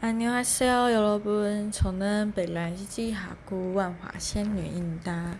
[0.00, 5.34] 안녕하세요，여러분，저는北来基基哈姑万华仙女应答。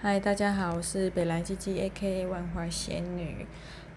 [0.00, 3.46] 嗨，大家好，我是北来基基 A.K.A 万华仙女。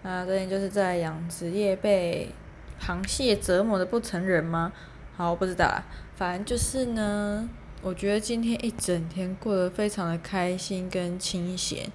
[0.02, 2.34] 啊，最近就是在养殖业被
[2.78, 4.70] 螃蟹折磨的不成人吗？
[5.16, 5.82] 好，我不知道啦，
[6.14, 7.48] 反正就是呢。
[7.85, 11.87] 我觉得今天一整天过得非常的开心跟清闲。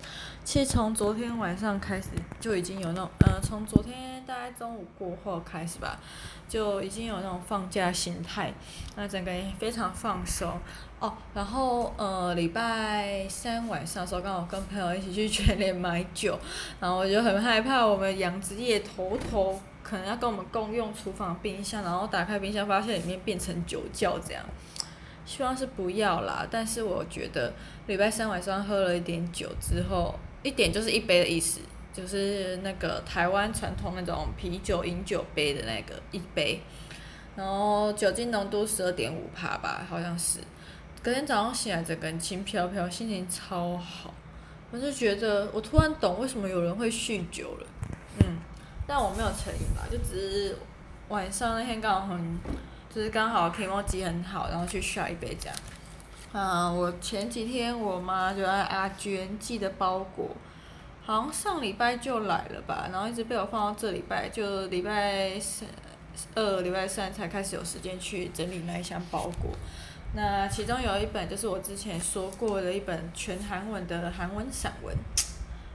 [0.45, 5.98] 其实从昨天晚上开始就已经有那种，呃，从昨天大概中午过后开始吧，
[6.48, 8.55] 就已经有那种放假心态，
[8.95, 10.56] 那整个人非常放松。
[11.00, 16.38] 哦，然后呃，礼拜三晚上的时候刚好跟朋友一起去全联买酒，
[16.78, 24.45] 然后我就很害怕我们养殖业头头可能要跟我们共用厨房冰箱，然后打开冰箱发现里面变成酒窖这样。
[25.27, 27.52] 希望是不要啦，但是我觉得
[27.87, 31.61] 礼拜三晚上喝了一点酒之后，一点就是一杯的意思，
[31.92, 36.61] 就是那个台湾传统那种啤酒饮酒杯的那个一杯，
[37.37, 40.41] 然后酒精浓度十二点五趴吧，好像是。
[41.02, 44.12] 隔天早上醒来整个人轻飘飘，心情超好。
[44.70, 47.66] 我就觉得我突然懂为什么有人会酗酒了，
[48.20, 48.39] 嗯，
[48.87, 50.56] 但我没有成瘾吧，就只是
[51.09, 52.39] 晚上那天刚好很。
[52.92, 55.56] 就是刚好提莫机很好，然后去刷一杯这样。
[56.33, 60.28] 啊，我前几天我妈就在阿娟寄的包裹，
[61.05, 65.69] 好像上礼拜就来了吧，然后一直被我放到这礼拜，就礼拜三、
[66.34, 69.50] 二、礼拜三才开始有时间去整理那一箱包裹。
[70.14, 74.92] 那其中有一本就是我之前说过的一本全韩文的韩文散文，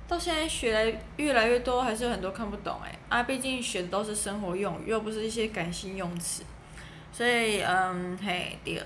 [0.08, 2.94] 到现在学来越来越多，还是有很多看不懂哎。
[3.08, 6.44] 啊，毕竟学的都是生活用语，又不是一些感性用词。
[7.16, 8.84] 所以，嗯，嘿，对，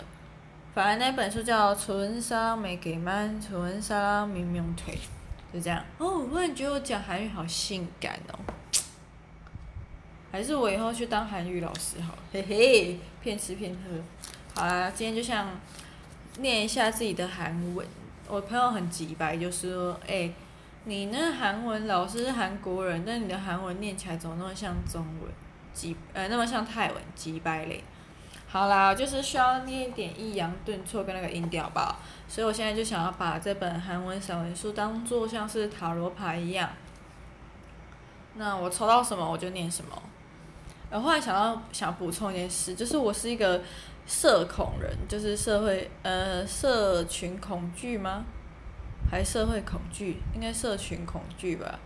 [0.75, 4.93] 反正那本书叫《纯沙没给满，纯沙明明腿》，
[5.51, 5.83] 就这样。
[5.97, 8.37] 哦，我突然觉得我讲韩语好性感哦，
[10.31, 12.15] 还是我以后去当韩语老师好？
[12.31, 14.61] 嘿嘿，骗吃骗喝。
[14.61, 15.49] 好啦，今天就想
[16.37, 17.83] 念一下自己的韩文。
[18.27, 20.33] 我朋友很急白，就说：“哎、欸，
[20.83, 25.31] 你那韩文老师是韩国人，但你的韩文念起来怎么那么像中文？
[25.73, 27.83] 急呃，那么像泰文，急白嘞。”
[28.51, 36.67] 好啦，就是需要念一点抑扬顿挫跟那个音调吧，所以我现在就想要把这本韩文散文书当做像是塔罗牌一样。
[38.33, 40.01] 那我抽到什么我就念什么。
[40.89, 43.61] 然后后来想到想补充一件事，就是我是一个
[44.07, 48.25] 社恐人，就是社会呃社群恐惧吗？
[49.11, 50.17] 还社会恐惧？
[50.33, 51.77] 应该社群恐惧吧。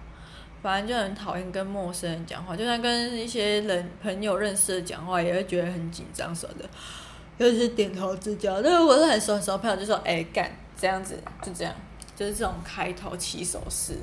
[0.63, 6.65] 反正就很讨厌跟陌生人讲话，就算跟一些人朋友认识的讲话，也会觉得很紧张什么的，
[7.37, 8.61] 尤其是点头之交。
[8.61, 11.75] 但是我是很熟很熟的朋友，就说哎干这样子，就这样，
[12.15, 13.97] 就是这种开头起手式。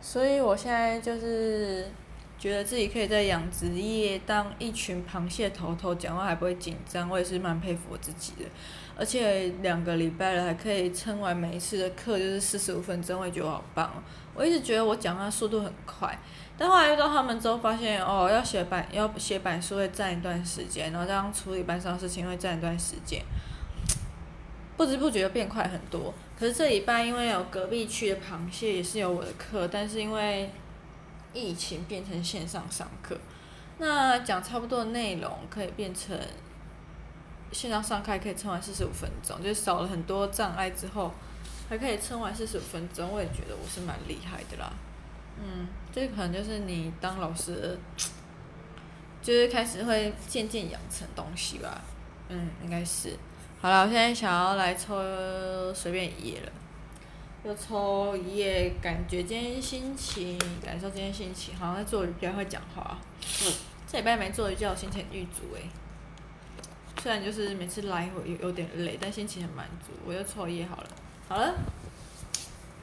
[0.00, 1.88] 所以我现在就是
[2.38, 8.44] 觉得自己可以在养殖业当一群螃蟹头头，讲话还不会紧张，我也是蛮佩服我自己的。
[8.96, 14.02] 而且两个礼拜了，还可以撑完每一次的课，就是四十五分钟，我也觉得我好棒哦。
[14.34, 16.16] 我一直觉得我讲话速度很快，
[16.56, 23.20] 但后来遇到他们之后，发现哦，要写板要写板书会占一段时间，然后这样处理班上事情会占一段时间，
[24.76, 26.14] 不知不觉就变快很多。
[26.38, 30.48] 可是这礼拜因为有隔壁区的螃蟹也是有我的课，但是因为
[31.32, 33.18] 疫情变成线上上课，
[33.78, 36.18] 那讲差不多的内容可以变成。
[37.50, 41.10] 线上上课可以撑完四十五分钟，就少了很多障碍之后，
[41.66, 44.70] 还可以撑完四十五分钟，我也觉得我是蛮厉害的啦。
[45.40, 47.78] 嗯，这可能就是你当老师，
[49.22, 51.80] 就是开始会渐渐养成东西吧。
[52.28, 53.16] 嗯，应该是。
[53.62, 54.92] 好了，我现在想要来抽
[55.72, 56.52] 随便一页了，
[57.44, 62.98] 就抽一页，感觉今天心情，感受今天心情，好像在做瑜伽会讲话。
[63.44, 63.52] 嗯，
[63.86, 65.62] 这礼拜没做瑜伽，我心情很郁卒诶。
[67.00, 69.92] 虽然就是每次来回有有点累，但心情很满足。
[70.04, 70.88] 我又抽一页好了，
[71.28, 71.54] 好了。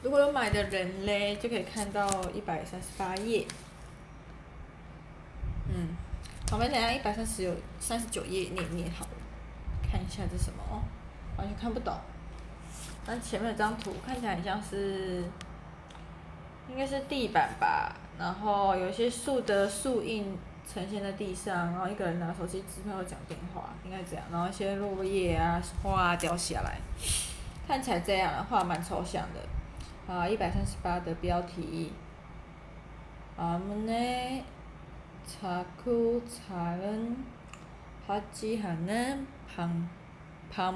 [0.02, 3.46] 如果有买的人嘞，就可以看到一百三十八页。
[5.68, 5.88] 嗯，
[6.46, 9.10] 旁边等下一百三十有三十九页念念好了，
[9.82, 10.80] 看一下这什么哦，
[11.36, 11.94] 完全看不懂。
[13.06, 15.22] 但前面有张图看起来很像是，
[16.68, 20.36] 应该是地板吧，然后有一些树的树印
[20.66, 26.78] 呈现在地上，然后一个人拿手机支票讲电话，应该这样，然后一些落叶啊花啊掉下来，
[27.68, 31.92] 看起来这样的话蛮抽象的，啊，一百三十八的标题，
[33.36, 34.44] 阿姆呢，
[35.24, 37.16] 查库查恩，
[38.04, 39.24] 哈基哈恩，
[39.54, 39.88] 庞
[40.50, 40.74] 庞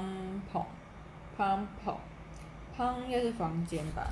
[0.49, 0.65] 蓬
[1.35, 1.93] 庞蓬。
[3.05, 4.07] 应该是房间吧。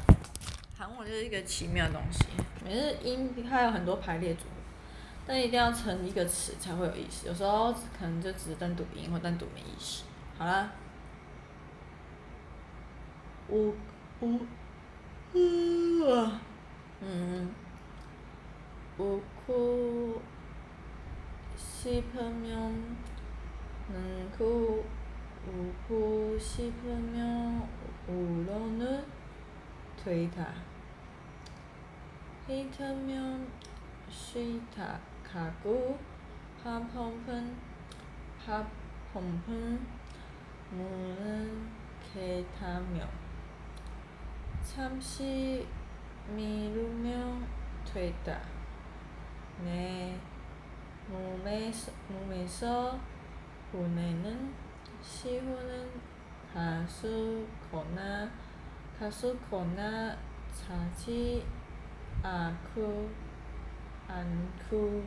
[0.78, 2.26] 韩文就是一个奇妙的东西，
[2.64, 4.50] 每次音它有很多排列组合。
[5.28, 10.04] 但一定要成一个词才会有意思，有时候可能就只是单独音或单独没意思。
[10.40, 10.72] 好啦，
[13.50, 13.76] 五
[14.22, 14.40] 五，
[15.34, 16.40] 嗯，
[17.02, 17.52] 嗯，
[18.98, 20.20] 五哭，
[21.56, 22.56] 西朋友，
[23.94, 24.84] 能哭，
[25.48, 26.90] 五哭西朋
[28.10, 29.04] 友，五罗呢，
[30.02, 30.44] 推他，
[32.48, 33.40] 西朋友，
[34.10, 35.96] 水塔卡古，
[36.64, 37.56] 哈蓬蓬，
[38.44, 38.66] 哈
[39.14, 39.80] 蓬蓬。
[40.72, 40.84] 木
[41.20, 41.50] 能
[42.00, 43.04] 开他庙，
[44.64, 45.66] 参西
[46.36, 47.12] 米鲁庙
[47.84, 48.34] 推打，
[49.66, 50.14] 内
[51.10, 51.74] 木梅
[52.08, 53.00] 木梅说，
[53.72, 54.50] 湖内人
[55.02, 55.88] 西湖人
[56.52, 58.28] 卡苏口纳
[59.00, 60.16] 卡苏口纳
[60.52, 61.44] 查吉
[62.24, 63.08] 阿库
[64.08, 64.26] 安
[64.68, 65.04] 库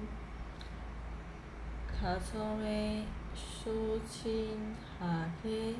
[1.89, 3.05] 卡聪梅
[3.35, 4.77] 苏清。
[5.01, 5.75] 哈嘿，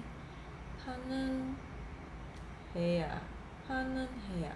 [0.85, 1.55] 哈嫩
[2.75, 3.23] 嘿呀，
[3.69, 4.51] 哈嫩嘿呀，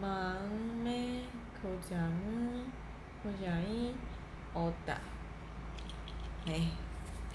[0.00, 0.50] 马恩
[0.84, 1.24] 梅
[1.60, 2.70] 口讲嗯，
[3.24, 3.92] 口讲伊
[4.54, 4.94] 欧达，
[6.46, 6.68] 哎，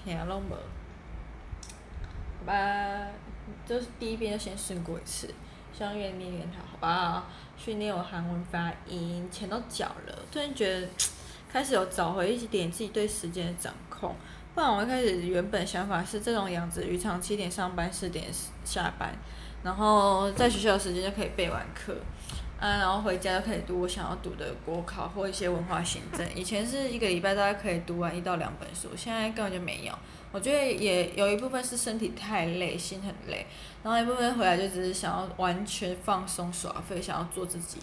[0.02, 0.58] 听拢无，好
[2.40, 3.06] 好吧，
[3.66, 5.28] 就是第一遍就先试过一次，
[5.72, 7.26] 希望越练越好，好不好？
[7.56, 10.86] 训练我韩文发音，钱都缴了，突然觉得
[11.52, 14.14] 开始有找回一点自己对时间的掌控。
[14.54, 18.26] 不然我一开始原本想法是这种养殖鱼场七点上班四点
[18.64, 19.12] 下班，
[19.62, 21.94] 然后在学校的时间就可以备完课，
[22.58, 26.26] 啊，然后回家就可以读我想要读的国考或一些文化行政。
[26.34, 29.92] 以前是一个礼拜大概可以读完一到两本书，现在根本就没有。
[30.32, 33.46] 我觉得也有一部分是身体太累，心很累，
[33.82, 37.78] 然后一部分回来就只是想要完全放松耍废，想要做自己。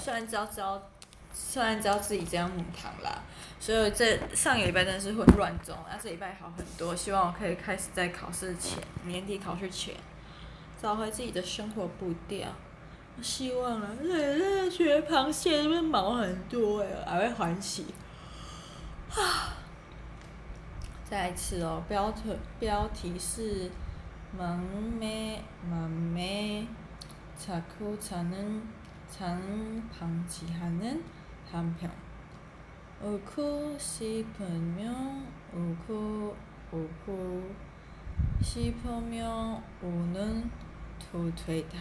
[0.00, 0.82] 虽然知道知道。
[1.40, 3.22] 虽然知道自己这样母汤啦，
[3.60, 9.94] 所以这上个礼拜真的是混乱中，那这礼拜好很多，希望我可以开始在考试前，年底考试前，
[10.82, 12.48] 找回自己的生活步调。
[13.16, 17.86] 我希望啊，对对，学螃蟹这边毛很多哎，还会欢喜。
[19.10, 19.54] 啊，
[21.07, 23.69] 再一次哦，标题标题是
[24.37, 24.59] 忙
[24.99, 26.67] 咩忙咩，
[27.37, 28.61] 查库查能
[29.09, 29.39] 长
[29.91, 30.99] 螃蟹还能。
[31.51, 31.91] 한편
[32.99, 36.35] 옳고 싶으면 옳고
[36.71, 37.43] 옳고
[38.41, 40.49] 싶으면 옳은
[40.97, 41.77] 두 되다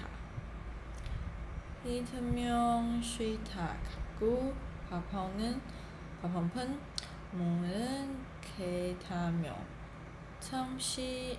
[1.83, 4.53] 싫으면 싫다 같고
[4.91, 5.59] 밥하는
[6.21, 6.79] 밥한푼
[7.33, 8.19] 먹는
[8.58, 9.56] 되다며
[10.40, 11.38] 잠시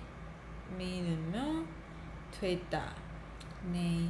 [0.77, 1.65] 미누며
[2.31, 2.95] 됐다.
[3.73, 4.09] 내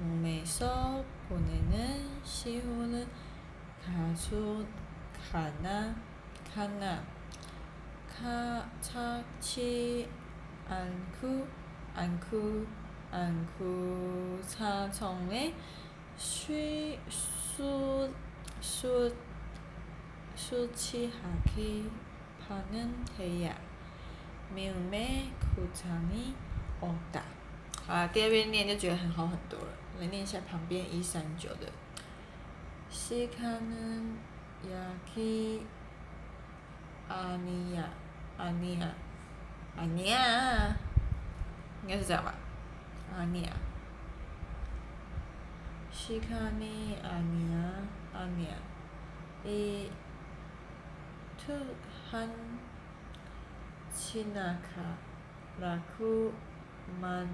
[0.00, 3.06] 몸에서 보내는 시호는
[3.84, 4.66] 가수
[5.30, 5.94] 가나
[6.52, 7.00] 가나
[8.08, 10.08] 가 차치
[10.68, 11.46] 않고
[11.94, 12.66] 않고
[13.12, 15.54] 안쿠 사성의
[16.16, 16.98] 쉬수
[18.60, 19.14] 수
[20.34, 22.07] 수치하게
[22.48, 23.54] 帕嫩黑呀
[24.54, 26.32] 没有咩苦茶米
[26.80, 27.20] 哦哒
[27.86, 29.66] 啊，第二遍念就觉得很好很多了，
[30.00, 31.70] 来念一下旁边一三九的。
[32.88, 34.16] 西卡嫩
[34.64, 34.70] 雅
[35.14, 35.62] 基
[37.08, 37.84] 阿尼亚
[38.38, 38.88] 阿尼亚
[39.76, 40.18] 阿尼亚，
[41.82, 42.34] 应该是这样吧？
[43.14, 43.52] 阿尼亚
[45.90, 47.58] 西卡尼阿尼亚
[48.14, 48.50] 阿尼亚
[49.44, 49.90] 伊
[51.48, 51.54] 图
[52.10, 52.28] 汉
[53.90, 54.82] 奇纳卡
[55.58, 56.30] 拉库
[57.00, 57.26] 曼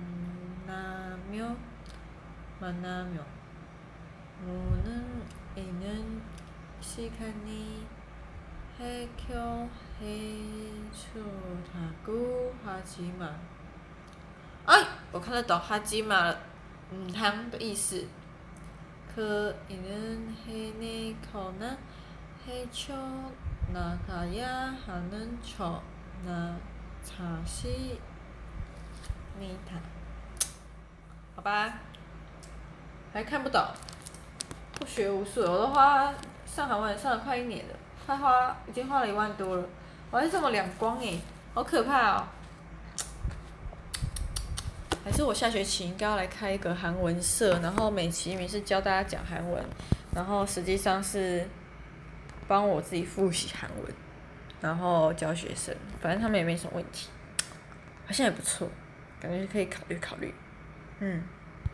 [0.68, 1.56] 纳苗
[2.60, 3.20] 曼纳苗
[4.46, 4.52] 无
[4.84, 5.04] 能。
[5.56, 6.20] 伊能
[6.80, 7.82] 西卡尼
[8.78, 9.68] 黑桥
[9.98, 10.38] 黑
[10.92, 11.20] 出
[11.72, 13.30] 塔古哈基玛。
[14.64, 16.32] 哎，我看得懂哈基玛
[16.92, 18.06] 嗯汤的意思。
[19.12, 21.76] 可伊能黑内口呢？
[22.46, 22.94] 黑桥
[23.72, 25.80] 那卡呀还能抽
[26.24, 26.54] 那
[27.04, 27.98] 茶西
[29.38, 29.76] 米塔。
[31.36, 31.74] 好吧，
[33.12, 33.60] 还看不懂。
[34.74, 36.12] 不学无术，我都花
[36.46, 39.64] 上韩文上了快一年了，快花已经花了一万多了，
[40.10, 41.20] 我还是这么两光诶，
[41.54, 42.24] 好可怕哦！
[45.04, 49.64] 还是我下学期应该要来开一个韩文社，然后美其名是教大家讲韩文，
[50.14, 51.48] 然后实际上是
[52.46, 53.94] 帮我自己复习韩文，
[54.60, 57.08] 然后教学生，反正他们也没什么问题，
[58.06, 58.68] 好像也不错，
[59.20, 60.32] 感觉可以考虑考虑，
[61.00, 61.22] 嗯。